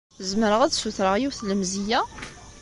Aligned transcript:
Zemreɣ 0.29 0.61
ad 0.61 0.71
ssutreɣ 0.73 1.15
yiwet 1.17 1.39
n 1.41 1.47
lemzeyya? 1.49 2.01